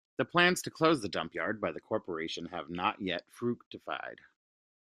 [0.17, 4.21] The plans to close the dumpyard by the corporation have not yet fructified.